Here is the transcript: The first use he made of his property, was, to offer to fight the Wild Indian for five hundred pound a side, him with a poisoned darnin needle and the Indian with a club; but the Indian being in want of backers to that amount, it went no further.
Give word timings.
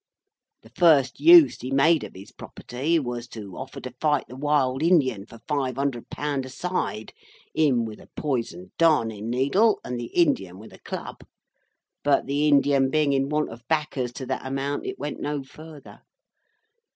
The 0.63 0.71
first 0.71 1.19
use 1.19 1.61
he 1.61 1.69
made 1.69 2.03
of 2.03 2.15
his 2.15 2.31
property, 2.31 2.97
was, 2.97 3.27
to 3.27 3.55
offer 3.55 3.79
to 3.81 3.93
fight 4.01 4.25
the 4.27 4.35
Wild 4.35 4.81
Indian 4.81 5.27
for 5.27 5.41
five 5.47 5.75
hundred 5.75 6.09
pound 6.09 6.43
a 6.43 6.49
side, 6.49 7.13
him 7.53 7.85
with 7.85 7.99
a 7.99 8.09
poisoned 8.15 8.71
darnin 8.79 9.29
needle 9.29 9.79
and 9.83 9.99
the 9.99 10.05
Indian 10.07 10.57
with 10.57 10.73
a 10.73 10.79
club; 10.79 11.19
but 12.03 12.25
the 12.25 12.47
Indian 12.47 12.89
being 12.89 13.13
in 13.13 13.29
want 13.29 13.49
of 13.51 13.61
backers 13.67 14.11
to 14.13 14.25
that 14.25 14.43
amount, 14.43 14.87
it 14.87 14.97
went 14.97 15.19
no 15.19 15.43
further. 15.43 16.01